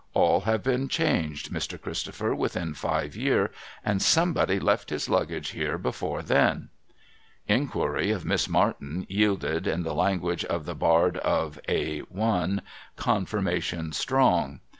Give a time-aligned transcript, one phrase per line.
[0.15, 1.79] All have been changed, Mr.
[1.79, 3.51] Christopher, within five year,
[3.85, 6.69] and Somebody left his Luggage here before then.'
[7.47, 12.57] Inquiry of Miss Martin yielded (in the language of the Bard of 286 SOMEBODY'S LUGGAGE
[12.57, 12.61] A.
[12.61, 12.61] I.)
[12.99, 14.59] 'confirmation strong.'